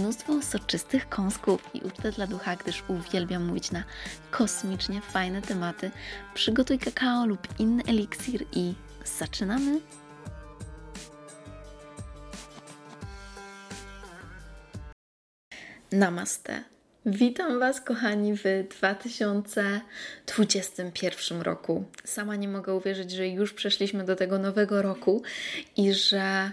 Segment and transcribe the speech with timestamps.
[0.00, 3.84] mnóstwo soczystych kąsków i ucztę dla ducha, gdyż uwielbiam mówić na
[4.30, 5.90] kosmicznie fajne tematy.
[6.34, 8.74] Przygotuj kakao lub inny eliksir i
[9.18, 9.80] zaczynamy!
[15.92, 16.64] Namaste.
[17.06, 21.84] Witam Was, kochani, w 2021 roku.
[22.04, 25.22] Sama nie mogę uwierzyć, że już przeszliśmy do tego nowego roku
[25.76, 26.50] i że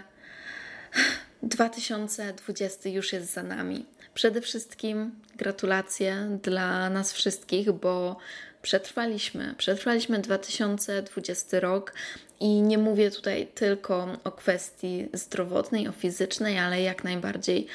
[1.42, 3.86] 2020 już jest za nami.
[4.14, 8.16] Przede wszystkim gratulacje dla nas wszystkich, bo
[8.62, 9.54] przetrwaliśmy.
[9.58, 11.94] Przetrwaliśmy 2020 rok
[12.40, 17.66] i nie mówię tutaj tylko o kwestii zdrowotnej, o fizycznej, ale jak najbardziej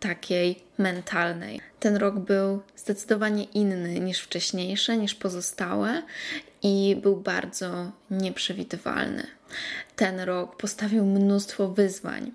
[0.00, 1.60] takiej mentalnej.
[1.80, 6.02] Ten rok był zdecydowanie inny niż wcześniejsze, niż pozostałe
[6.62, 9.26] i był bardzo nieprzewidywalny.
[9.96, 12.32] Ten rok postawił mnóstwo wyzwań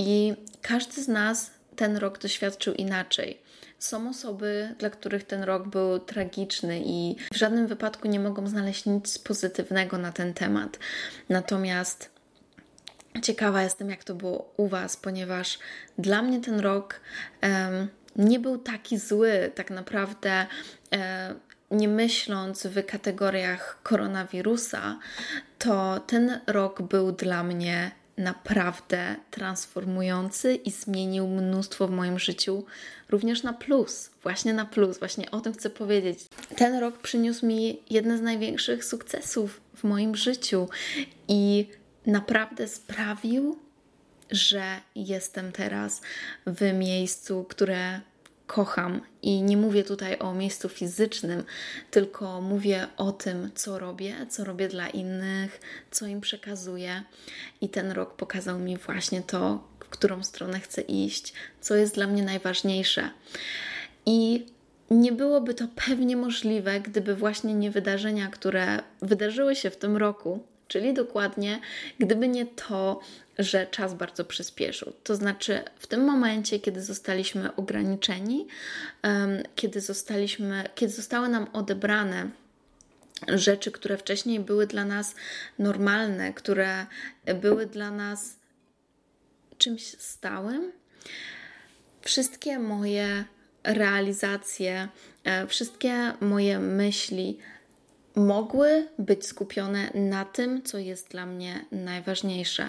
[0.00, 3.42] i każdy z nas ten rok doświadczył inaczej.
[3.78, 8.86] Są osoby, dla których ten rok był tragiczny i w żadnym wypadku nie mogą znaleźć
[8.86, 10.78] nic pozytywnego na ten temat.
[11.28, 12.10] Natomiast
[13.22, 15.58] ciekawa jestem, jak to było u Was, ponieważ
[15.98, 17.00] dla mnie ten rok
[17.42, 20.46] um, nie był taki zły, tak naprawdę.
[21.70, 24.98] Nie myśląc w kategoriach koronawirusa,
[25.58, 27.90] to ten rok był dla mnie
[28.20, 32.64] naprawdę transformujący i zmienił mnóstwo w moim życiu,
[33.08, 34.10] również na plus.
[34.22, 36.18] Właśnie na plus, właśnie o tym chcę powiedzieć.
[36.56, 40.68] Ten rok przyniósł mi jedne z największych sukcesów w moim życiu
[41.28, 41.66] i
[42.06, 43.58] naprawdę sprawił,
[44.30, 46.02] że jestem teraz
[46.46, 48.00] w miejscu, które
[48.50, 49.00] kocham.
[49.22, 51.44] I nie mówię tutaj o miejscu fizycznym,
[51.90, 57.02] tylko mówię o tym, co robię, co robię dla innych, co im przekazuję.
[57.60, 62.06] I ten rok pokazał mi właśnie to, w którą stronę chcę iść, co jest dla
[62.06, 63.10] mnie najważniejsze.
[64.06, 64.46] I
[64.90, 70.42] nie byłoby to pewnie możliwe, gdyby właśnie nie wydarzenia, które wydarzyły się w tym roku,
[70.68, 71.60] czyli dokładnie,
[71.98, 73.00] gdyby nie to,
[73.40, 74.92] że czas bardzo przyspieszył.
[75.04, 78.46] To znaczy, w tym momencie, kiedy zostaliśmy ograniczeni,
[79.54, 82.30] kiedy, zostaliśmy, kiedy zostały nam odebrane
[83.28, 85.14] rzeczy, które wcześniej były dla nas
[85.58, 86.86] normalne, które
[87.34, 88.36] były dla nas
[89.58, 90.72] czymś stałym,
[92.02, 93.24] wszystkie moje
[93.64, 94.88] realizacje,
[95.24, 97.38] e, wszystkie moje myśli,
[98.20, 102.68] mogły być skupione na tym, co jest dla mnie najważniejsze.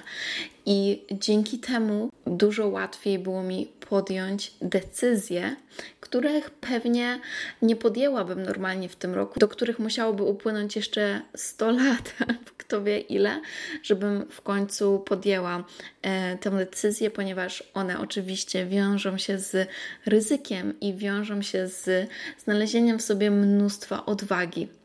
[0.66, 5.56] I dzięki temu dużo łatwiej było mi podjąć decyzje,
[6.00, 7.20] których pewnie
[7.62, 12.14] nie podjęłabym normalnie w tym roku, do których musiałoby upłynąć jeszcze 100 lat,
[12.58, 13.42] kto wie ile,
[13.84, 15.64] żebym w końcu podjęła
[16.02, 19.70] e, tę decyzję, ponieważ one oczywiście wiążą się z
[20.06, 22.10] ryzykiem i wiążą się z
[22.44, 24.81] znalezieniem w sobie mnóstwa odwagi.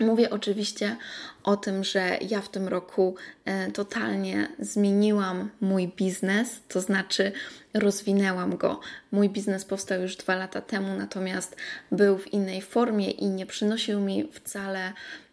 [0.00, 0.96] Mówię oczywiście
[1.44, 3.14] o tym, że ja w tym roku
[3.44, 7.32] e, totalnie zmieniłam mój biznes, to znaczy
[7.74, 8.80] rozwinęłam go.
[9.12, 11.56] Mój biznes powstał już dwa lata temu, natomiast
[11.92, 14.92] był w innej formie i nie przynosił mi wcale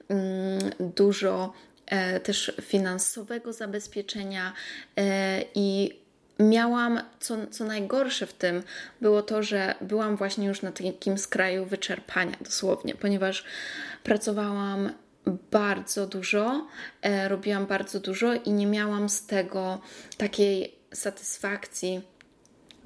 [0.09, 1.53] mm, dużo
[1.85, 4.53] e, też finansowego zabezpieczenia
[4.97, 5.99] e, i
[6.39, 8.63] miałam, co, co najgorsze w tym,
[9.01, 13.43] było to, że byłam właśnie już na takim skraju wyczerpania, dosłownie, ponieważ
[14.03, 14.89] pracowałam
[15.51, 16.67] bardzo dużo,
[17.01, 19.81] e, robiłam bardzo dużo i nie miałam z tego
[20.17, 22.01] takiej satysfakcji,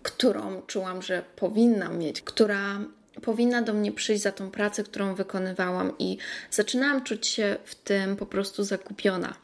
[0.04, 2.80] którą czułam, że powinnam mieć, która
[3.22, 6.18] powinna do mnie przyjść za tą pracę, którą wykonywałam, i
[6.52, 9.36] zaczynałam czuć się w tym po prostu zakupiona.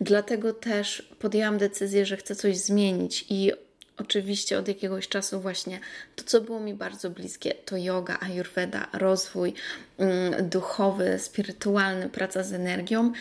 [0.00, 3.52] Dlatego też podjęłam decyzję, że chcę coś zmienić i
[3.96, 5.80] oczywiście od jakiegoś czasu właśnie
[6.16, 9.54] to, co było mi bardzo bliskie, to yoga, ayurveda, rozwój
[9.98, 13.12] mm, duchowy, spirytualny, praca z energią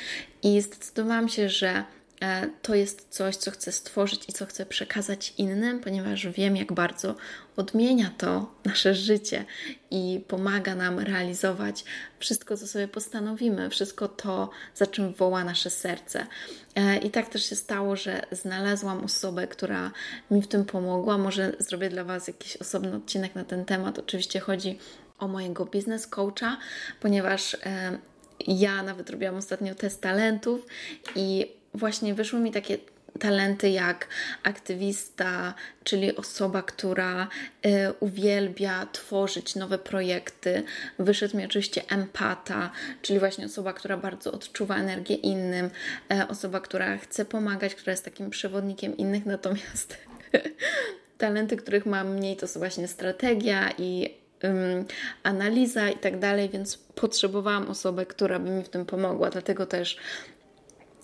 [0.43, 1.83] i zdecydowałam się, że
[2.61, 7.15] to jest coś, co chcę stworzyć i co chcę przekazać innym, ponieważ wiem, jak bardzo
[7.57, 9.45] odmienia to nasze życie
[9.91, 11.83] i pomaga nam realizować
[12.19, 16.27] wszystko, co sobie postanowimy, wszystko to, za czym woła nasze serce.
[16.75, 19.91] E, I tak też się stało, że znalazłam osobę, która
[20.31, 21.17] mi w tym pomogła.
[21.17, 23.99] Może zrobię dla Was jakiś osobny odcinek na ten temat.
[23.99, 24.79] Oczywiście chodzi
[25.19, 26.57] o mojego biznes coacha,
[26.99, 27.97] ponieważ e,
[28.47, 30.65] ja nawet robiłam ostatnio test talentów
[31.15, 32.77] i właśnie wyszły mi takie
[33.19, 34.07] talenty jak
[34.43, 35.53] aktywista,
[35.83, 37.27] czyli osoba, która
[37.65, 37.69] y,
[37.99, 40.63] uwielbia tworzyć nowe projekty.
[40.99, 42.71] Wyszedł mi oczywiście empata,
[43.01, 45.69] czyli właśnie osoba, która bardzo odczuwa energię innym,
[46.13, 49.97] y, osoba, która chce pomagać, która jest takim przewodnikiem innych, natomiast
[51.17, 54.21] talenty, których mam mniej, to są właśnie strategia i
[55.23, 59.29] analiza i tak dalej, więc potrzebowałam osoby, która by mi w tym pomogła.
[59.29, 59.97] Dlatego też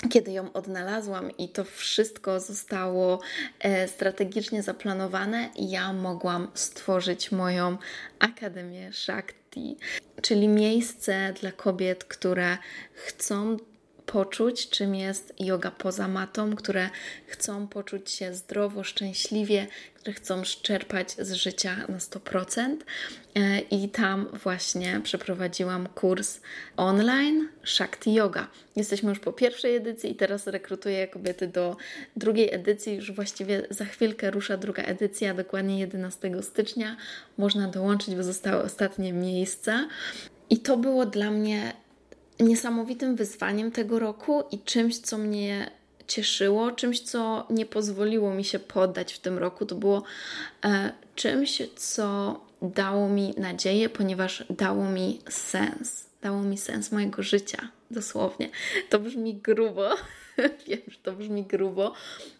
[0.09, 3.19] kiedy ją odnalazłam i to wszystko zostało
[3.59, 7.77] e, strategicznie zaplanowane, ja mogłam stworzyć moją
[8.19, 9.77] Akademię Shakti,
[10.21, 12.57] czyli miejsce dla kobiet, które
[12.93, 13.57] chcą
[14.07, 16.89] poczuć, czym jest yoga poza matą, które
[17.27, 22.75] chcą poczuć się zdrowo, szczęśliwie, które chcą czerpać z życia na 100%.
[23.35, 26.39] E, I tam właśnie przeprowadziłam kurs
[26.77, 28.47] online Shakti Yoga.
[28.75, 31.77] Jesteśmy już po pierwszej edycji i teraz rekrutuję kobiety do
[32.15, 32.95] drugiej edycji.
[32.95, 36.97] Już właściwie za chwilkę rusza druga edycja, dokładnie 11 stycznia.
[37.37, 39.87] Można dołączyć, bo zostały ostatnie miejsca.
[40.49, 41.73] I to było dla mnie
[42.39, 45.71] niesamowitym wyzwaniem tego roku i czymś, co mnie
[46.07, 49.65] cieszyło, czymś, co nie pozwoliło mi się poddać w tym roku.
[49.65, 50.03] To było
[50.65, 56.07] e, czymś, co dało mi nadzieję, ponieważ dało mi sens.
[56.21, 58.49] Dało mi sens mojego życia, dosłownie.
[58.89, 59.89] To brzmi grubo,
[60.67, 61.93] wiem, że to brzmi grubo,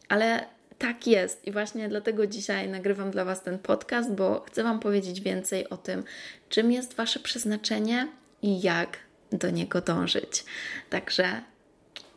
[0.09, 0.45] ale
[0.77, 1.47] tak jest.
[1.47, 5.77] I właśnie dlatego dzisiaj nagrywam dla Was ten podcast, bo chcę Wam powiedzieć więcej o
[5.77, 6.03] tym,
[6.49, 8.07] czym jest Wasze przeznaczenie
[8.41, 8.97] i jak
[9.31, 10.45] do niego dążyć.
[10.89, 11.41] Także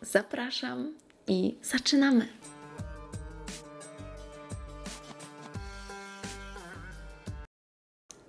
[0.02, 0.94] zapraszam
[1.26, 2.28] i zaczynamy.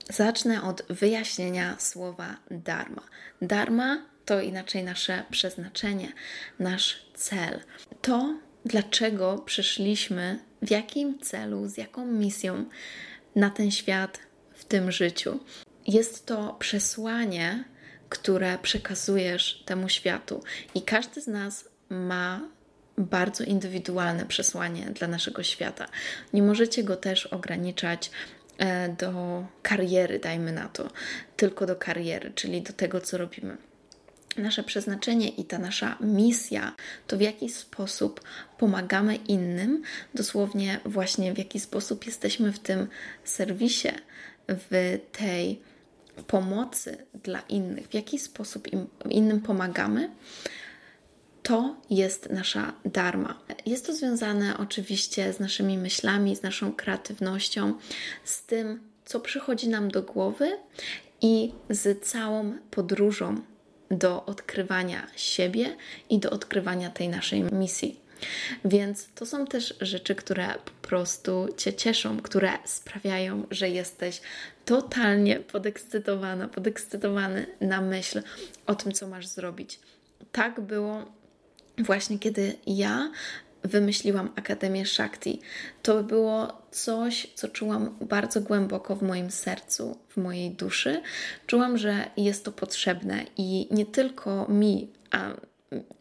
[0.10, 3.02] Zacznę od wyjaśnienia słowa dharma.
[3.42, 6.14] Dharma to inaczej nasze przeznaczenie,
[6.60, 7.60] nasz cel.
[8.02, 8.36] To,
[8.66, 12.66] dlaczego przyszliśmy, w jakim celu, z jaką misją
[13.36, 14.20] na ten świat
[14.54, 15.40] w tym życiu.
[15.88, 17.64] Jest to przesłanie,
[18.12, 20.44] które przekazujesz temu światu.
[20.76, 22.42] I każdy z nas ma
[22.98, 25.88] bardzo indywidualne przesłanie dla naszego świata.
[26.34, 28.12] Nie możecie go też ograniczać
[28.58, 30.90] e, do kariery, dajmy na to,
[31.38, 33.58] tylko do kariery, czyli do tego, co robimy.
[34.38, 36.76] Nasze przeznaczenie i ta nasza misja
[37.08, 38.22] to w jaki sposób
[38.58, 39.82] pomagamy innym,
[40.14, 42.88] dosłownie właśnie w jaki sposób jesteśmy w tym
[43.24, 43.90] serwisie,
[44.48, 45.71] w tej
[46.22, 50.10] pomocy dla innych, w jaki sposób im, innym pomagamy,
[51.44, 53.40] to jest nasza dharma.
[53.66, 57.74] Jest to związane oczywiście z naszymi myślami, z naszą kreatywnością,
[58.24, 60.58] z tym, co przychodzi nam do głowy
[61.22, 63.36] i z całą podróżą
[63.92, 65.76] do odkrywania siebie
[66.10, 68.01] i do odkrywania tej naszej misji.
[68.66, 74.22] Więc to są też rzeczy, które po prostu Cię cieszą, które sprawiają, że jesteś
[74.66, 78.22] totalnie podekscytowana, podekscytowany na myśl
[78.66, 79.80] o tym, co masz zrobić.
[80.32, 81.06] Tak było
[81.78, 83.12] właśnie kiedy ja
[83.64, 85.40] wymyśliłam Akademię Shakti.
[85.82, 91.02] To było coś, co czułam bardzo głęboko w moim sercu, w mojej duszy.
[91.48, 95.34] Czułam, że jest to potrzebne i nie tylko mi, a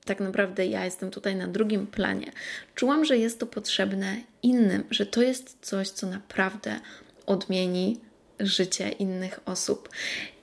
[0.05, 2.33] tak naprawdę ja jestem tutaj na drugim planie.
[2.75, 6.81] Czułam, że jest to potrzebne innym, że to jest coś, co naprawdę
[7.27, 8.01] odmieni
[8.41, 9.89] życie innych osób.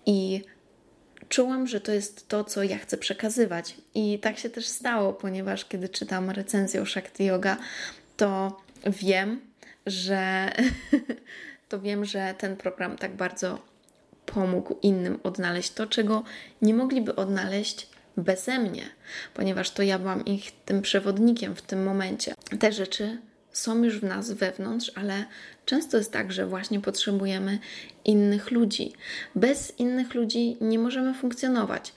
[0.05, 0.41] I
[1.29, 3.75] czułam, że to jest to, co ja chcę przekazywać.
[3.95, 7.57] I tak się też stało, ponieważ kiedy czytam recenzję o Shakti Yoga,
[8.17, 9.41] to wiem,
[9.85, 10.51] że
[11.69, 13.59] to wiem, że ten program tak bardzo
[14.25, 16.23] pomógł innym odnaleźć to, czego
[16.61, 18.83] nie mogliby odnaleźć beze mnie,
[19.33, 22.33] ponieważ to ja byłam ich tym przewodnikiem w tym momencie.
[22.59, 23.17] Te rzeczy
[23.51, 25.25] są już w nas wewnątrz, ale
[25.65, 27.59] często jest tak, że właśnie potrzebujemy
[28.05, 28.93] innych ludzi.
[29.35, 31.93] Bez innych ludzi nie możemy funkcjonować.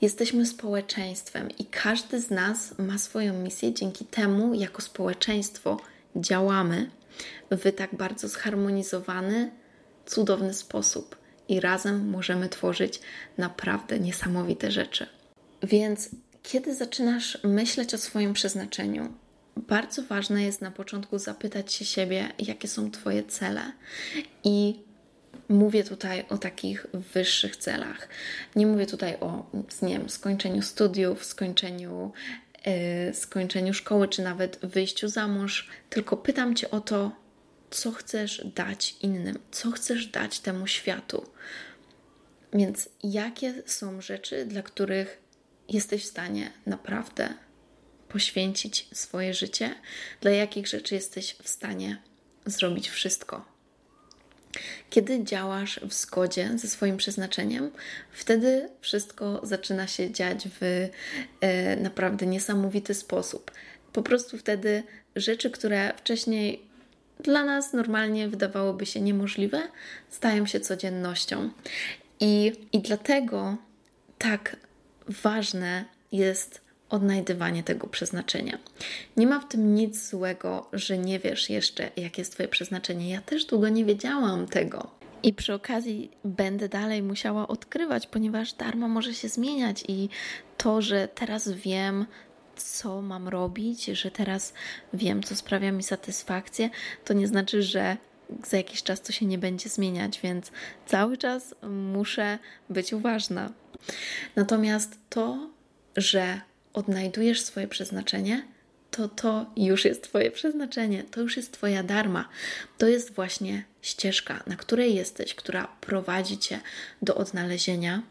[0.00, 3.74] Jesteśmy społeczeństwem i każdy z nas ma swoją misję.
[3.74, 5.80] Dzięki temu, jako społeczeństwo,
[6.16, 6.90] działamy
[7.50, 9.50] w tak bardzo zharmonizowany,
[10.06, 11.16] cudowny sposób
[11.48, 13.00] i razem możemy tworzyć
[13.38, 15.06] naprawdę niesamowite rzeczy.
[15.62, 16.08] Więc
[16.42, 19.12] kiedy zaczynasz myśleć o swoim przeznaczeniu,
[19.56, 23.72] bardzo ważne jest na początku zapytać się siebie, jakie są Twoje cele.
[24.44, 24.80] I
[25.48, 28.08] mówię tutaj o takich wyższych celach.
[28.56, 29.50] Nie mówię tutaj o
[29.82, 32.12] nie wiem, skończeniu studiów, skończeniu,
[33.06, 37.12] yy, skończeniu szkoły, czy nawet wyjściu za mąż, tylko pytam Cię o to,
[37.70, 41.26] co chcesz dać innym, co chcesz dać temu światu.
[42.52, 45.20] Więc jakie są rzeczy, dla których
[45.70, 47.34] jesteś w stanie naprawdę
[48.08, 49.74] poświęcić swoje życie,
[50.20, 52.02] dla jakich rzeczy jesteś w stanie
[52.46, 53.44] zrobić wszystko.
[54.90, 57.70] Kiedy działasz w zgodzie ze swoim przeznaczeniem,
[58.12, 60.88] wtedy wszystko zaczyna się dziać w
[61.40, 63.50] e, naprawdę niesamowity sposób.
[63.92, 64.82] Po prostu wtedy
[65.16, 66.62] rzeczy, które wcześniej
[67.22, 69.62] dla nas normalnie wydawałoby się niemożliwe,
[70.08, 71.50] stają się codziennością.
[72.20, 73.56] I, i dlatego
[74.18, 74.56] tak
[75.08, 78.58] ważne jest odnajdywanie tego przeznaczenia.
[79.16, 83.10] Nie ma w tym nic złego, że nie wiesz jeszcze, jakie jest Twoje przeznaczenie.
[83.10, 84.90] Ja też długo nie wiedziałam tego.
[85.22, 90.08] I przy okazji będę dalej musiała odkrywać, ponieważ darma może się zmieniać i
[90.56, 92.06] to, że teraz wiem,
[92.56, 94.54] co mam robić, że teraz
[94.94, 96.70] wiem, co sprawia mi satysfakcję,
[97.04, 97.96] to nie znaczy, że
[98.46, 100.52] za jakiś czas to się nie będzie zmieniać, więc
[100.86, 102.38] cały czas muszę
[102.70, 103.52] być uważna.
[104.36, 105.50] Natomiast to,
[105.96, 106.40] że
[106.72, 108.42] odnajdujesz swoje przeznaczenie,
[108.90, 112.28] to to już jest Twoje przeznaczenie, to już jest Twoja darma.
[112.78, 116.60] To jest właśnie ścieżka, na której jesteś, która prowadzi Cię
[117.02, 118.02] do odnalezienia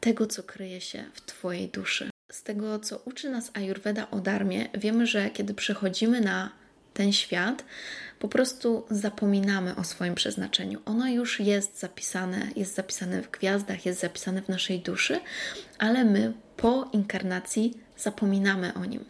[0.00, 2.10] tego, co kryje się w Twojej duszy.
[2.32, 6.50] Z tego, co uczy nas Ayurveda o darmie, wiemy, że kiedy przechodzimy na
[6.94, 7.64] ten świat,
[8.18, 10.80] po prostu zapominamy o swoim przeznaczeniu.
[10.84, 15.20] Ono już jest zapisane, jest zapisane w gwiazdach, jest zapisane w naszej duszy,
[15.78, 19.04] ale my po inkarnacji zapominamy o nim.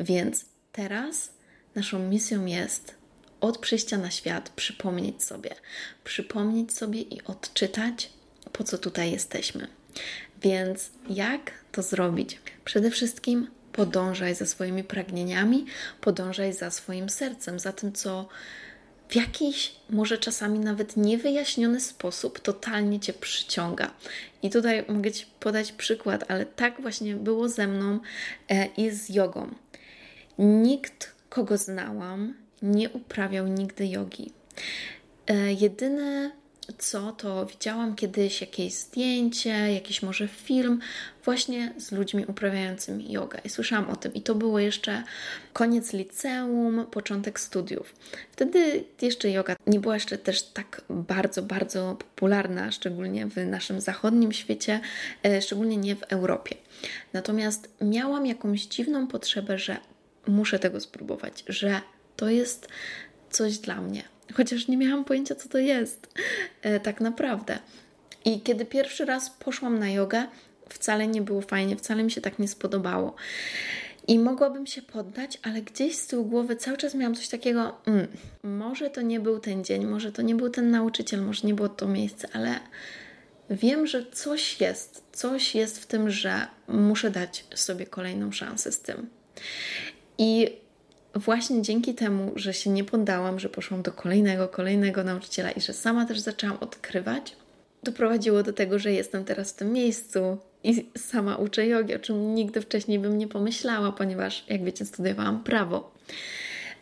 [0.00, 1.30] Więc teraz
[1.74, 2.94] naszą misją jest
[3.40, 5.50] od przyjścia na świat przypomnieć sobie,
[6.04, 8.10] przypomnieć sobie i odczytać,
[8.52, 9.68] po co tutaj jesteśmy.
[10.42, 12.40] Więc jak to zrobić?
[12.64, 15.66] Przede wszystkim podążaj za swoimi pragnieniami,
[16.00, 18.28] podążaj za swoim sercem, za tym, co
[19.08, 23.90] w jakiś, może czasami nawet niewyjaśniony sposób totalnie cię przyciąga.
[24.42, 28.00] I tutaj mogę ci podać przykład, ale tak właśnie było ze mną
[28.48, 29.54] e, i z jogą.
[30.38, 34.32] Nikt, kogo znałam, nie uprawiał nigdy jogi.
[35.26, 36.30] E, jedyne
[36.78, 40.80] co, to widziałam kiedyś jakieś zdjęcie, jakiś może film
[41.24, 44.14] właśnie z ludźmi uprawiającymi yoga i słyszałam o tym.
[44.14, 45.02] I to było jeszcze
[45.52, 47.94] koniec liceum, początek studiów.
[48.32, 54.32] Wtedy jeszcze yoga nie była jeszcze też tak bardzo, bardzo popularna, szczególnie w naszym zachodnim
[54.32, 54.80] świecie,
[55.24, 56.56] e, szczególnie nie w Europie.
[57.12, 59.76] Natomiast miałam jakąś dziwną potrzebę, że
[60.26, 61.80] muszę tego spróbować, że
[62.16, 62.68] to jest
[63.30, 66.14] coś dla mnie chociaż nie miałam pojęcia, co to jest
[66.62, 67.58] e, tak naprawdę.
[68.24, 70.26] I kiedy pierwszy raz poszłam na jogę,
[70.68, 73.14] wcale nie było fajnie, wcale mi się tak nie spodobało.
[74.08, 78.06] I mogłabym się poddać, ale gdzieś z tyłu głowy cały czas miałam coś takiego, mm,
[78.42, 81.68] może to nie był ten dzień, może to nie był ten nauczyciel, może nie było
[81.68, 82.54] to miejsce, ale
[83.50, 88.80] wiem, że coś jest, coś jest w tym, że muszę dać sobie kolejną szansę z
[88.80, 89.06] tym.
[90.18, 90.56] I
[91.18, 95.72] właśnie dzięki temu, że się nie poddałam, że poszłam do kolejnego, kolejnego nauczyciela i że
[95.72, 97.36] sama też zaczęłam odkrywać,
[97.82, 102.34] doprowadziło do tego, że jestem teraz w tym miejscu i sama uczę jogi, o czym
[102.34, 105.96] nigdy wcześniej bym nie pomyślała, ponieważ, jak wiecie, studiowałam prawo.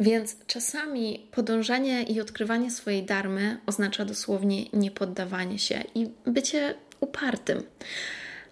[0.00, 7.62] Więc czasami podążanie i odkrywanie swojej darmy oznacza dosłownie niepoddawanie się i bycie upartym.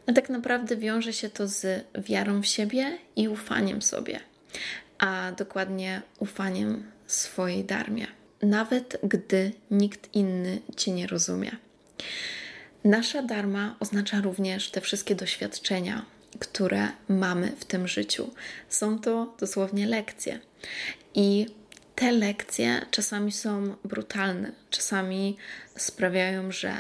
[0.07, 4.21] A tak naprawdę wiąże się to z wiarą w siebie i ufaniem sobie
[4.99, 8.07] a dokładnie ufaniem swojej darmie,
[8.43, 11.57] nawet gdy nikt inny cię nie rozumie.
[12.85, 16.05] Nasza darma oznacza również te wszystkie doświadczenia,
[16.39, 18.31] które mamy w tym życiu.
[18.69, 20.41] Są to dosłownie lekcje.
[21.15, 21.47] I
[21.95, 25.37] te lekcje czasami są brutalne, czasami
[25.77, 26.75] sprawiają, że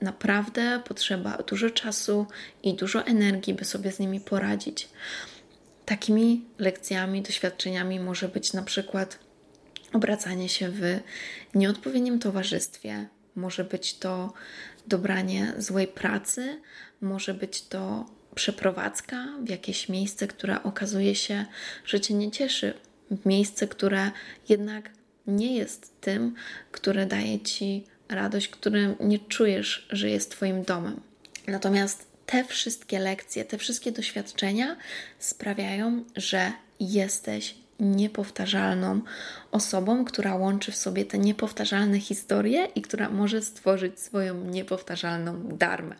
[0.00, 2.26] naprawdę potrzeba dużo czasu
[2.62, 4.88] i dużo energii, by sobie z nimi poradzić.
[5.90, 9.18] Takimi lekcjami, doświadczeniami może być na przykład
[9.92, 10.82] obracanie się w
[11.54, 14.32] nieodpowiednim towarzystwie, może być to
[14.86, 16.60] dobranie złej pracy,
[17.00, 21.46] może być to przeprowadzka w jakieś miejsce, które okazuje się,
[21.84, 22.74] że cię nie cieszy,
[23.26, 24.10] miejsce, które
[24.48, 24.90] jednak
[25.26, 26.34] nie jest tym,
[26.72, 31.00] które daje ci radość, którym nie czujesz, że jest Twoim domem.
[31.46, 34.76] Natomiast te wszystkie lekcje, te wszystkie doświadczenia
[35.18, 39.00] sprawiają, że jesteś niepowtarzalną
[39.50, 45.94] osobą, która łączy w sobie te niepowtarzalne historie i która może stworzyć swoją niepowtarzalną darmę.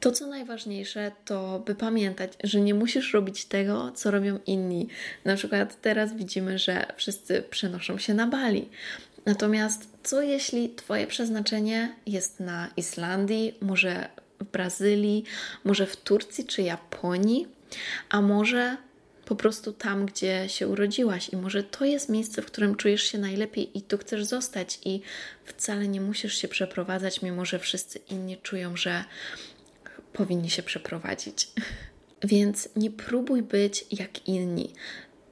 [0.00, 4.88] To, co najważniejsze, to by pamiętać, że nie musisz robić tego, co robią inni.
[5.24, 8.68] Na przykład teraz widzimy, że wszyscy przenoszą się na Bali.
[9.26, 14.08] Natomiast co jeśli Twoje przeznaczenie jest na Islandii, może
[14.44, 15.24] w Brazylii,
[15.64, 17.48] może w Turcji czy Japonii,
[18.08, 18.76] a może
[19.24, 23.18] po prostu tam, gdzie się urodziłaś, i może to jest miejsce, w którym czujesz się
[23.18, 25.00] najlepiej i tu chcesz zostać, i
[25.44, 29.04] wcale nie musisz się przeprowadzać, mimo że wszyscy inni czują, że
[30.12, 31.48] powinni się przeprowadzić.
[32.24, 34.72] Więc nie próbuj być jak inni.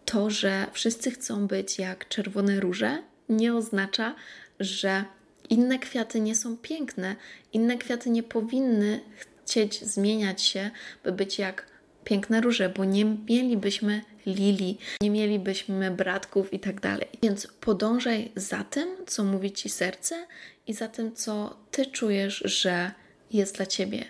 [0.05, 4.15] To, że wszyscy chcą być jak czerwone róże, nie oznacza,
[4.61, 5.05] że
[5.51, 7.17] inne kwiaty nie są piękne.
[7.53, 9.01] Inne kwiaty nie powinny
[9.45, 10.71] chcieć zmieniać się,
[11.05, 11.67] by być jak
[12.05, 17.09] piękne róże, bo nie mielibyśmy lili, nie mielibyśmy bratków i tak dalej.
[17.23, 20.27] Więc podążaj za tym, co mówi ci serce
[20.67, 22.93] i za tym, co ty czujesz, że
[23.31, 24.05] jest dla ciebie,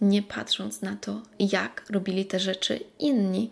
[0.00, 3.50] nie patrząc na to, jak robili te rzeczy inni.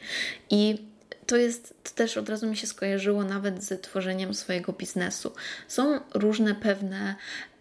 [0.51, 0.79] I
[1.27, 5.33] to jest, to też od razu mi się skojarzyło nawet z tworzeniem swojego biznesu.
[5.69, 7.15] Są różne pewne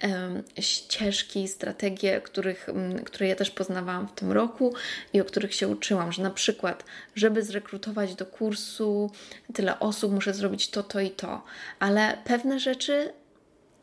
[0.04, 4.74] um, ścieżki, strategie, których, um, które ja też poznawałam w tym roku
[5.14, 9.12] i o których się uczyłam, że na przykład, żeby zrekrutować do kursu
[9.54, 11.44] tyle osób, muszę zrobić to, to i to,
[11.80, 13.14] ale pewne rzeczy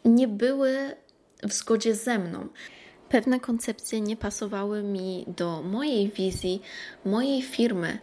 [0.04, 0.96] nie były
[1.42, 2.48] w zgodzie ze mną
[3.10, 6.62] pewne koncepcje nie pasowały mi do mojej wizji,
[7.04, 7.98] mojej firmy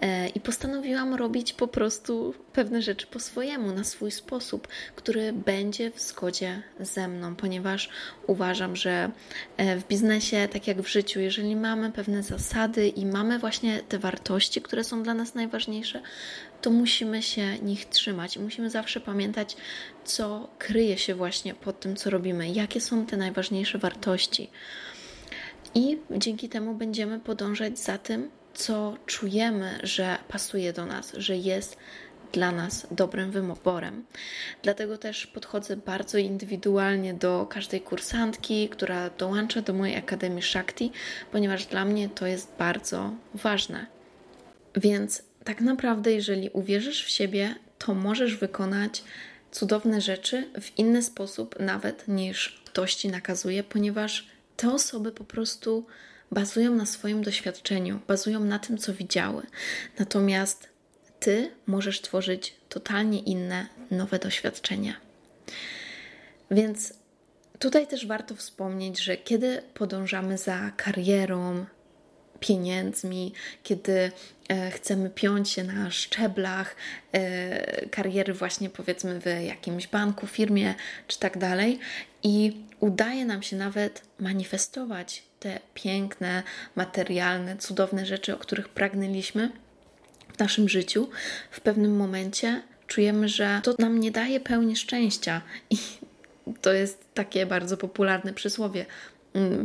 [0.00, 5.90] e, i postanowiłam robić po prostu pewne rzeczy po swojemu, na swój sposób, który będzie
[5.90, 7.88] w zgodzie ze mną, ponieważ
[8.26, 9.10] uważam, że
[9.56, 13.98] e, w biznesie, tak jak w życiu, jeżeli mamy pewne zasady i mamy właśnie te
[13.98, 16.02] wartości, które są dla nas najważniejsze,
[16.62, 19.56] to musimy się nich trzymać musimy zawsze pamiętać,
[20.04, 24.50] co kryje się właśnie pod tym, co robimy, jakie są te najważniejsze wartości.
[25.74, 31.76] I dzięki temu będziemy podążać za tym, co czujemy, że pasuje do nas, że jest
[32.32, 34.04] dla nas dobrym wyborem.
[34.62, 40.92] Dlatego też podchodzę bardzo indywidualnie do każdej kursantki, która dołącza do mojej Akademii Shakti,
[41.32, 43.86] ponieważ dla mnie to jest bardzo ważne.
[44.76, 49.02] Więc tak naprawdę, jeżeli uwierzysz w siebie, to możesz wykonać
[49.50, 55.86] cudowne rzeczy w inny sposób, nawet niż ktoś ci nakazuje, ponieważ te osoby po prostu
[56.30, 59.42] bazują na swoim doświadczeniu, bazują na tym, co widziały.
[59.98, 60.68] Natomiast
[61.20, 64.94] ty możesz tworzyć totalnie inne, nowe doświadczenia.
[66.50, 66.94] Więc
[67.58, 71.66] tutaj też warto wspomnieć, że kiedy podążamy za karierą,
[72.40, 74.12] pieniędzmi, kiedy
[74.48, 76.76] e, chcemy piąć się na szczeblach
[77.12, 80.74] e, kariery, właśnie powiedzmy w jakimś banku, firmie
[81.08, 81.78] czy tak dalej,
[82.22, 86.42] i udaje nam się nawet manifestować te piękne,
[86.76, 89.50] materialne, cudowne rzeczy, o których pragnęliśmy
[90.34, 91.08] w naszym życiu,
[91.50, 95.42] w pewnym momencie czujemy, że to nam nie daje pełni szczęścia.
[95.70, 95.78] I
[96.60, 98.86] to jest takie bardzo popularne przysłowie: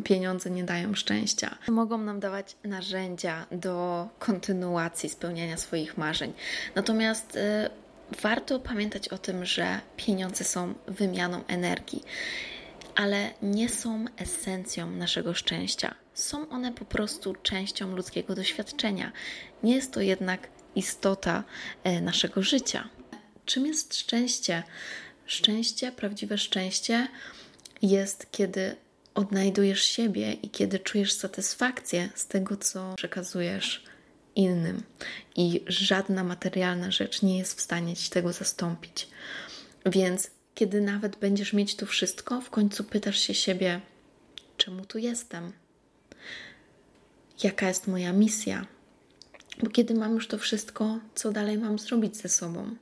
[0.03, 1.57] pieniądze nie dają szczęścia.
[1.67, 6.33] Mogą nam dawać narzędzia do kontynuacji spełniania swoich marzeń.
[6.75, 7.39] Natomiast y,
[8.21, 12.03] warto pamiętać o tym, że pieniądze są wymianą energii,
[12.95, 15.95] ale nie są esencją naszego szczęścia.
[16.13, 19.11] Są one po prostu częścią ludzkiego doświadczenia.
[19.63, 21.43] Nie jest to jednak istota
[21.87, 22.89] y, naszego życia.
[23.45, 24.63] Czym jest szczęście?
[25.25, 27.07] Szczęście, prawdziwe szczęście
[27.81, 28.75] jest, kiedy
[29.15, 33.83] odnajdujesz siebie i kiedy czujesz satysfakcję z tego, co przekazujesz
[34.35, 34.83] innym,
[35.35, 39.07] i żadna materialna rzecz nie jest w stanie ci tego zastąpić.
[39.85, 43.81] Więc kiedy nawet będziesz mieć tu wszystko, w końcu pytasz się siebie,
[44.57, 45.51] czemu tu jestem?
[47.43, 48.65] Jaka jest moja misja?
[49.63, 52.75] Bo kiedy mam już to wszystko, co dalej mam zrobić ze sobą?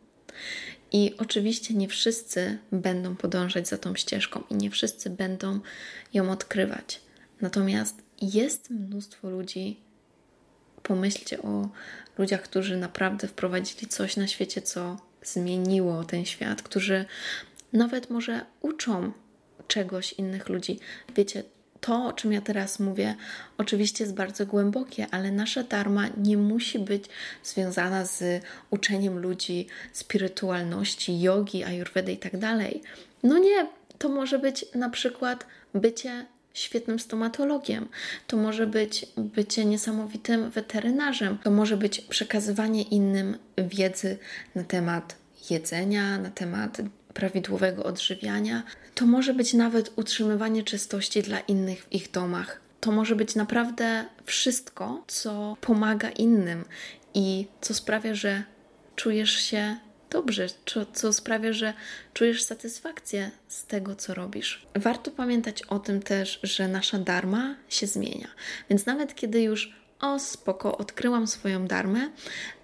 [0.92, 5.60] I oczywiście nie wszyscy będą podążać za tą ścieżką i nie wszyscy będą
[6.14, 7.02] ją odkrywać.
[7.42, 9.80] Natomiast jest mnóstwo ludzi,
[10.84, 11.70] pomyślcie o
[12.18, 17.06] ludziach, którzy naprawdę wprowadzili coś na świecie, co zmieniło ten świat, którzy
[17.74, 19.12] nawet może uczą
[19.68, 20.80] czegoś innych ludzi.
[21.16, 21.44] Wiecie,
[21.82, 23.15] to, o czym ja teraz mówię,
[23.58, 27.06] oczywiście jest bardzo głębokie, ale nasza dharma nie musi być
[27.44, 32.32] związana z uczeniem ludzi spirytualności, jogi, ayurvedy i tak.
[33.24, 33.67] No nie,
[33.98, 37.88] to może być na przykład bycie świetnym stomatologiem,
[38.28, 44.17] to może być bycie niesamowitym weterynarzem, to może być przekazywanie innym wiedzy
[44.56, 45.15] na temat
[45.50, 46.78] jedzenia, na temat
[47.13, 48.63] prawidłowego odżywiania.
[48.96, 52.62] To może być nawet utrzymywanie czystości dla innych w ich domach.
[52.80, 56.66] To może być naprawdę wszystko, co pomaga innym
[57.14, 58.44] i co sprawia, że
[58.96, 59.76] czujesz się
[60.10, 61.74] dobrze, co, co sprawia, że
[62.14, 64.66] czujesz satysfakcję z tego, co robisz.
[64.76, 68.28] Warto pamiętać o tym też, że nasza dharma się zmienia.
[68.70, 72.10] Więc nawet kiedy już o spoko, odkryłam swoją darmę,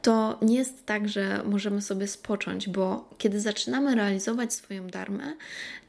[0.01, 5.33] to nie jest tak, że możemy sobie spocząć, bo kiedy zaczynamy realizować swoją darmę,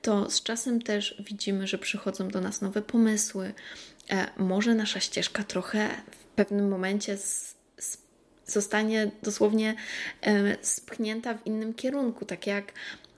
[0.03, 3.55] to z czasem też widzimy, że przychodzą do nas nowe pomysły.
[4.11, 7.57] E, może nasza ścieżka trochę w pewnym momencie z,
[8.47, 9.75] zostanie dosłownie
[10.21, 12.73] e, spchnięta w innym kierunku, tak jak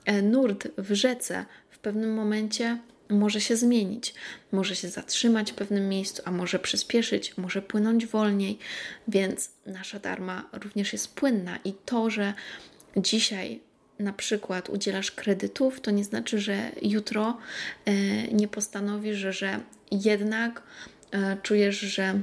[0.05, 2.79] e, nurt w rzece w pewnym momencie
[3.11, 4.14] może się zmienić,
[4.53, 8.59] może się zatrzymać w pewnym miejscu, a może przyspieszyć, może płynąć wolniej,
[9.09, 11.59] więc nasza darma również jest płynna.
[11.64, 12.35] I to, że
[12.96, 13.61] dzisiaj
[13.99, 17.38] na przykład udzielasz kredytów, to nie znaczy, że jutro
[17.85, 17.92] e,
[18.29, 20.62] nie postanowisz, że, że jednak
[21.12, 22.20] e, czujesz, że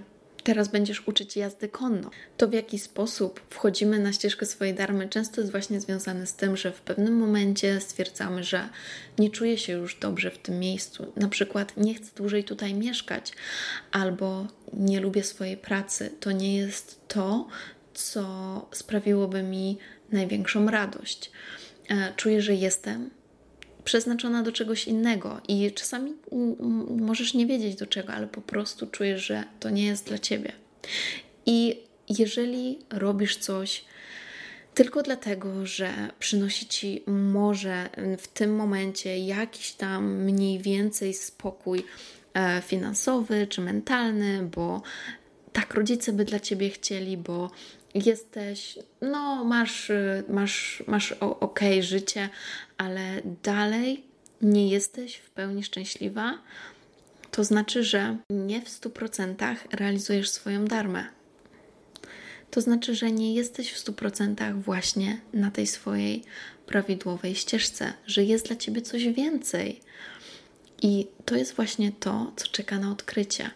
[0.48, 2.12] teraz będziesz uczyć jazdy konno.
[2.38, 6.58] To w jaki sposób wchodzimy na ścieżkę swojej darmy często jest właśnie związane z tym,
[6.58, 8.70] że w pewnym momencie stwierdzamy, że
[9.20, 11.14] nie czuję się już dobrze w tym miejscu.
[11.16, 13.34] Na przykład nie chcę dłużej tutaj mieszkać
[13.92, 16.12] albo nie lubię swojej pracy.
[16.20, 17.48] To nie jest to,
[17.94, 18.26] co
[18.72, 19.78] sprawiłoby mi
[20.12, 21.32] największą radość.
[21.90, 23.10] E, czuję, że jestem
[23.88, 26.13] przeznaczona do czegoś innego i czasami
[26.89, 30.52] możesz nie wiedzieć do czego, ale po prostu czujesz, że to nie jest dla ciebie.
[31.45, 33.86] I jeżeli robisz coś
[34.73, 41.84] tylko dlatego, że przynosi ci może w tym momencie jakiś tam mniej więcej spokój
[42.34, 44.82] e, finansowy czy mentalny, bo
[45.54, 47.52] tak rodzice by dla ciebie chcieli, bo
[48.06, 49.92] jesteś, no masz,
[50.30, 52.30] masz, masz ok życie,
[52.78, 54.04] ale dalej
[54.42, 56.38] nie jesteś w pełni szczęśliwa,
[57.32, 61.06] to znaczy, że nie w 100% realizujesz swoją darmę.
[62.52, 66.24] To znaczy, że nie jesteś w 100% właśnie na tej swojej
[66.66, 69.82] prawidłowej ścieżce, że jest dla ciebie coś więcej.
[70.82, 73.52] I to jest właśnie to, co czeka na odkrycie.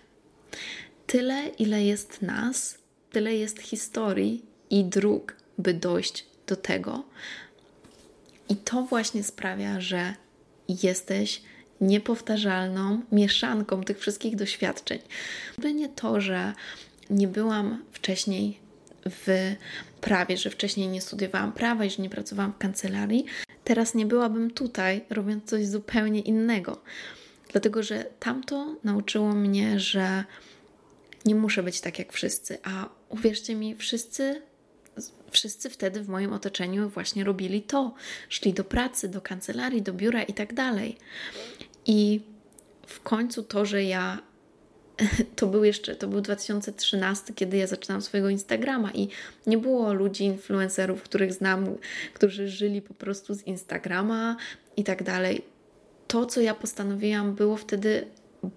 [1.08, 2.78] Tyle, ile jest nas,
[3.12, 7.04] tyle jest historii i dróg, by dojść do tego.
[8.50, 10.14] I to właśnie sprawia, że
[10.84, 11.42] jesteś
[11.82, 15.00] niepowtarzalną mieszanką tych wszystkich doświadczeń.
[15.74, 16.54] Nie to, że
[17.10, 18.60] nie byłam wcześniej
[19.06, 19.56] w
[20.02, 23.26] prawie, że wcześniej nie studiowałam prawa i że nie pracowałam w kancelarii,
[23.64, 26.82] teraz nie byłabym tutaj robiąc coś zupełnie innego.
[27.52, 30.24] Dlatego, że tamto nauczyło mnie, że
[31.26, 34.42] nie muszę być tak jak wszyscy, a uwierzcie mi, wszyscy
[35.32, 37.94] wszyscy wtedy w moim otoczeniu właśnie robili to.
[38.30, 40.98] Szli do pracy, do kancelarii, do biura i tak dalej.
[41.86, 42.22] I
[42.88, 44.20] w końcu to, że ja
[45.36, 49.10] to był jeszcze, to był 2013, kiedy ja zaczynałam swojego Instagrama i
[49.48, 51.76] nie było ludzi, influencerów, których znam,
[52.14, 54.38] którzy żyli po prostu z Instagrama
[54.78, 55.46] i tak dalej.
[56.08, 58.08] To, co ja postanowiłam, było wtedy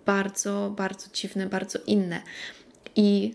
[0.07, 2.23] bardzo, bardzo dziwne, bardzo inne.
[2.97, 3.35] I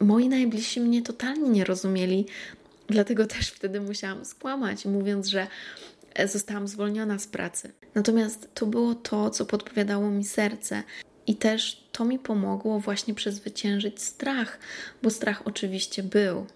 [0.00, 2.26] moi najbliżsi mnie totalnie nie rozumieli,
[2.88, 5.46] dlatego też wtedy musiałam skłamać, mówiąc, że
[6.14, 7.72] e, zostałam zwolniona z pracy.
[7.94, 10.82] Natomiast to było to, co podpowiadało mi serce.
[11.26, 14.58] I też to mi pomogło właśnie przezwyciężyć strach,
[15.02, 16.46] bo strach oczywiście był.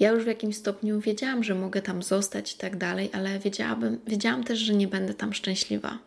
[0.00, 4.00] Ja już w jakimś stopniu wiedziałam, że mogę tam zostać i tak dalej, ale wiedziałabym,
[4.06, 5.98] wiedziałam też, że nie będę tam szczęśliwa.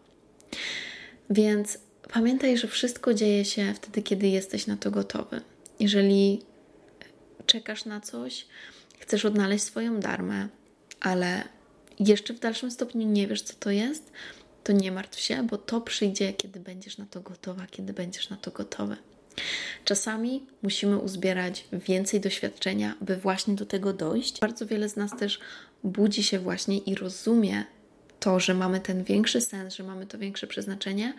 [1.29, 1.77] Więc
[2.13, 5.41] pamiętaj, że wszystko dzieje się wtedy, kiedy jesteś na to gotowy.
[5.79, 6.41] Jeżeli
[7.45, 8.47] czekasz na coś,
[8.99, 10.47] chcesz odnaleźć swoją darmę,
[10.99, 11.43] ale
[11.99, 14.11] jeszcze w dalszym stopniu nie wiesz, co to jest,
[14.63, 18.37] to nie martw się, bo to przyjdzie, kiedy będziesz na to gotowa, kiedy będziesz na
[18.37, 18.97] to gotowy.
[19.85, 24.39] Czasami musimy uzbierać więcej doświadczenia, by właśnie do tego dojść.
[24.39, 25.39] Bardzo wiele z nas też
[25.83, 27.63] budzi się właśnie i rozumie
[28.19, 31.13] to, że mamy ten większy sens, że mamy to większe przeznaczenie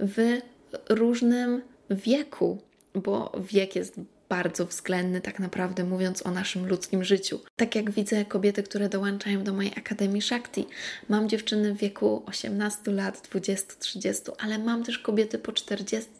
[0.00, 0.40] w
[0.88, 2.62] różnym wieku,
[2.94, 7.40] bo wiek jest bardzo względny, tak naprawdę mówiąc o naszym ludzkim życiu.
[7.56, 10.66] Tak jak widzę kobiety, które dołączają do mojej Akademii Shakti.
[11.08, 16.10] Mam dziewczyny w wieku 18 lat, 20, 30, ale mam też kobiety po 40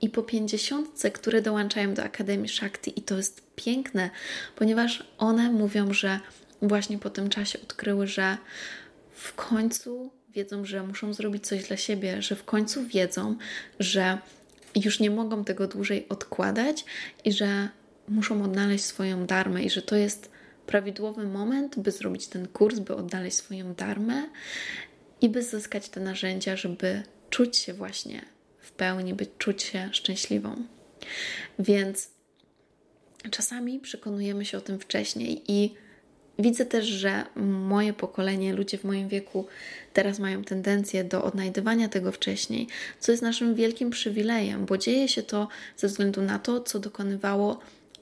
[0.00, 4.10] i po 50, które dołączają do Akademii Shakti i to jest piękne,
[4.56, 6.20] ponieważ one mówią, że
[6.62, 8.38] właśnie po tym czasie odkryły, że
[9.12, 13.36] w końcu wiedzą, że muszą zrobić coś dla siebie, że w końcu wiedzą,
[13.80, 14.18] że
[14.74, 16.84] już nie mogą tego dłużej odkładać
[17.24, 17.68] i że
[18.08, 20.30] muszą odnaleźć swoją darmę i że to jest
[20.66, 24.28] prawidłowy moment, by zrobić ten kurs, by odnaleźć swoją darmę
[25.20, 28.22] i by zyskać te narzędzia, żeby czuć się właśnie
[28.58, 30.56] w pełni, by czuć się szczęśliwą.
[31.58, 32.10] Więc
[33.30, 35.74] czasami przekonujemy się o tym wcześniej i
[36.38, 39.46] widzę też, że moje pokolenie, ludzie w moim wieku
[39.92, 42.66] teraz mają tendencję do odnajdywania tego wcześniej,
[43.00, 47.60] co jest naszym wielkim przywilejem, bo dzieje się to ze względu na to, co dokonywało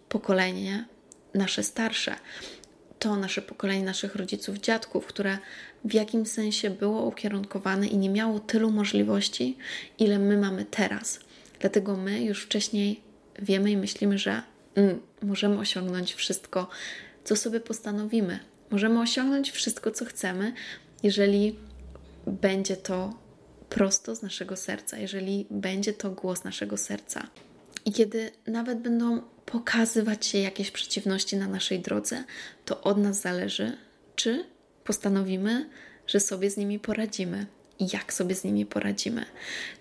[0.08, 0.84] pokolenie
[1.34, 2.14] nasze starsze.
[2.98, 5.38] To nasze pokolenie naszych rodziców, dziadków, które
[5.84, 9.56] w jakimś sensie było ukierunkowane i nie miało tylu możliwości,
[9.98, 11.20] ile my mamy teraz.
[11.60, 13.00] Dlatego my już wcześniej
[13.38, 14.42] wiemy i myślimy, że
[14.74, 16.68] mm, możemy osiągnąć wszystko,
[17.24, 18.38] co sobie postanowimy.
[18.70, 20.52] Możemy osiągnąć wszystko, co chcemy,
[21.02, 21.56] jeżeli
[22.26, 23.14] będzie to
[23.68, 27.26] prosto z naszego serca, jeżeli będzie to głos naszego serca.
[27.84, 32.24] I kiedy nawet będą pokazywać się jakieś przeciwności na naszej drodze,
[32.64, 33.76] to od nas zależy,
[34.16, 34.44] czy
[34.84, 35.70] postanowimy,
[36.06, 37.46] że sobie z nimi poradzimy
[37.78, 39.24] i jak sobie z nimi poradzimy.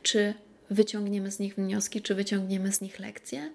[0.04, 0.34] Czy
[0.70, 3.50] wyciągniemy z nich wnioski, czy wyciągniemy z nich lekcje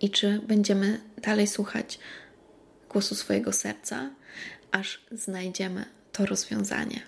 [0.00, 1.98] i czy będziemy dalej słuchać
[2.88, 4.10] głosu swojego serca,
[4.70, 7.00] aż znajdziemy to rozwiązanie.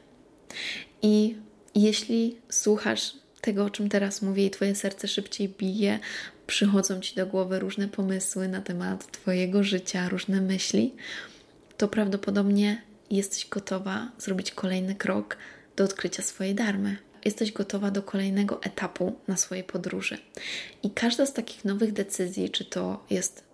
[1.03, 1.37] I
[1.75, 5.99] jeśli słuchasz tego, o czym teraz mówię, i Twoje serce szybciej bije,
[6.47, 10.95] przychodzą Ci do głowy różne pomysły na temat Twojego życia, różne myśli,
[11.77, 15.37] to prawdopodobnie jesteś gotowa zrobić kolejny krok
[15.77, 16.97] do odkrycia swojej darmy.
[17.25, 20.19] Jesteś gotowa do kolejnego etapu na swojej podróży.
[20.83, 23.48] I każda z takich nowych decyzji, czy to jest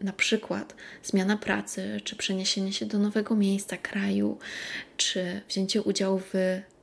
[0.00, 4.38] na przykład zmiana pracy, czy przeniesienie się do nowego miejsca, kraju,
[4.96, 6.34] czy wzięcie udziału w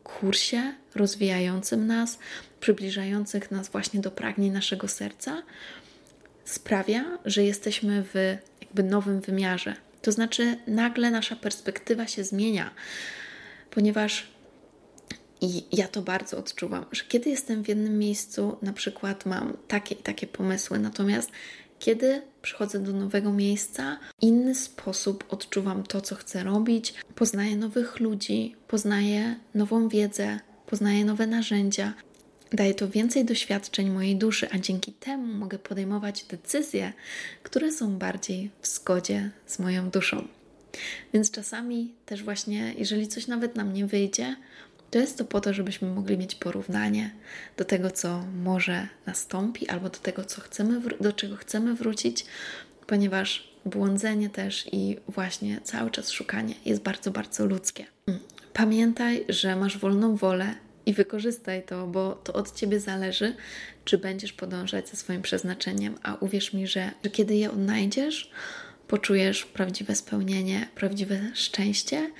[0.03, 2.19] kursie rozwijającym nas,
[2.59, 5.43] przybliżających nas właśnie do pragnień naszego serca,
[6.45, 9.75] sprawia, że jesteśmy w jakby nowym wymiarze.
[10.01, 12.71] To znaczy, nagle nasza perspektywa się zmienia,
[13.71, 14.27] ponieważ
[15.41, 19.95] i ja to bardzo odczuwam, że kiedy jestem w jednym miejscu, na przykład mam takie
[19.95, 21.31] i takie pomysły, natomiast
[21.79, 28.55] kiedy przychodzę do nowego miejsca, inny sposób odczuwam to, co chcę robić, poznaję nowych ludzi,
[28.67, 31.93] poznaję nową wiedzę, poznaję nowe narzędzia.
[32.53, 36.93] Daje to więcej doświadczeń mojej duszy, a dzięki temu mogę podejmować decyzje,
[37.43, 40.27] które są bardziej w zgodzie z moją duszą.
[41.13, 44.35] Więc czasami też właśnie, jeżeli coś nawet nam nie wyjdzie,
[44.91, 47.11] to jest to po to, żebyśmy mogli mieć porównanie
[47.57, 52.25] do tego, co może nastąpi, albo do tego, co chcemy, do czego chcemy wrócić,
[52.87, 57.85] ponieważ błądzenie też i właśnie cały czas szukanie jest bardzo, bardzo ludzkie.
[58.07, 58.19] Mm.
[58.53, 63.35] Pamiętaj, że masz wolną wolę i wykorzystaj to, bo to od ciebie zależy,
[63.85, 65.95] czy będziesz podążać za swoim przeznaczeniem.
[66.03, 68.31] A uwierz mi, że, że kiedy je odnajdziesz,
[68.87, 72.11] poczujesz prawdziwe spełnienie, prawdziwe szczęście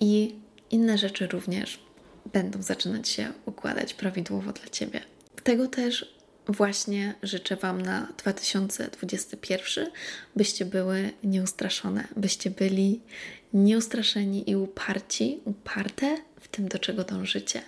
[0.00, 0.34] i
[0.70, 1.83] inne rzeczy również
[2.32, 5.00] będą zaczynać się układać prawidłowo dla Ciebie.
[5.42, 6.14] Tego też
[6.46, 9.86] właśnie życzę Wam na 2021,
[10.36, 13.00] byście były nieustraszone, byście byli
[13.52, 17.62] nieustraszeni i uparci, uparte w tym, do czego dążycie.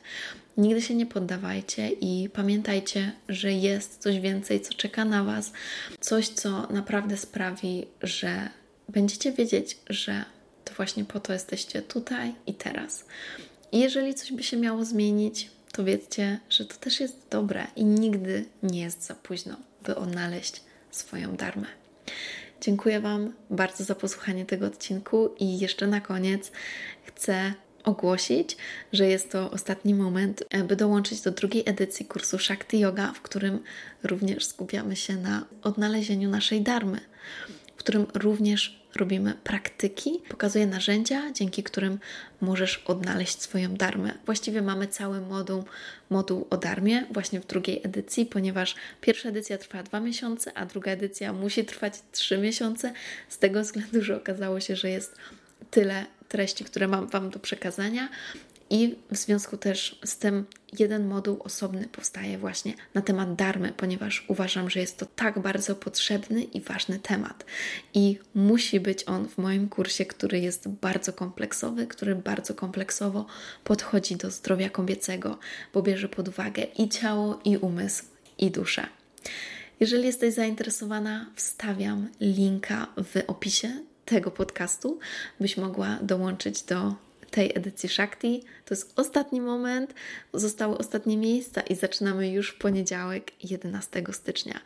[0.57, 5.53] Nigdy się nie poddawajcie i pamiętajcie, że jest coś więcej, co czeka na Was,
[6.01, 8.49] coś, co naprawdę sprawi, że
[8.89, 10.25] będziecie wiedzieć, że
[10.65, 13.05] to właśnie po to jesteście tutaj i teraz.
[13.77, 17.85] I jeżeli coś by się miało zmienić, to wiedzcie, że to też jest dobre i
[17.85, 20.61] nigdy nie jest za późno, by odnaleźć
[20.91, 21.67] swoją darmę.
[22.61, 26.53] Dziękuję Wam bardzo za posłuchanie tego odcinku i jeszcze na koniec
[27.05, 28.57] chcę ogłosić,
[28.93, 33.63] że jest to ostatni moment, by dołączyć do drugiej edycji kursu Shakti Yoga, w którym
[34.03, 37.01] również skupiamy się na odnalezieniu naszej darmy,
[37.77, 41.99] w którym również robimy praktyki, pokazuję narzędzia, dzięki którym
[42.41, 44.13] możesz odnaleźć swoją darmę.
[44.27, 45.65] Właściwie mamy cały moduł,
[46.11, 50.93] moduł o darmie właśnie w drugiej edycji, ponieważ pierwsza edycja trwa dwa miesiące, a druga
[50.93, 52.93] edycja musi trwać trzy miesiące,
[53.29, 55.17] z tego względu, że okazało się, że jest
[55.71, 58.09] tyle treści, które mam Wam do przekazania,
[58.71, 60.45] i w związku też z tym
[60.79, 65.75] jeden moduł osobny powstaje właśnie na temat darmy, ponieważ uważam, że jest to tak bardzo
[65.75, 67.45] potrzebny i ważny temat.
[67.95, 73.27] I musi być on w moim kursie, który jest bardzo kompleksowy, który bardzo kompleksowo
[73.65, 75.39] podchodzi do zdrowia kobiecego,
[75.75, 78.05] bo bierze pod uwagę i ciało, i umysł,
[78.39, 78.87] i duszę.
[79.81, 84.99] Jeżeli jesteś zainteresowana, wstawiam linka w opisie tego podcastu,
[85.41, 87.06] byś mogła dołączyć do
[87.37, 88.43] tej edycji Shakti.
[88.65, 89.95] To jest ostatni moment,
[90.35, 94.61] zostały ostatnie miejsca i zaczynamy już w poniedziałek, 11 stycznia.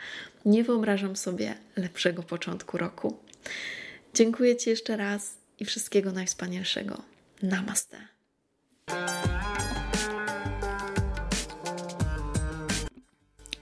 [0.45, 3.19] Nie wyobrażam sobie lepszego początku roku.
[4.15, 7.03] Dziękuję Ci jeszcze raz i wszystkiego najwspanialszego.
[7.43, 7.97] Namaste.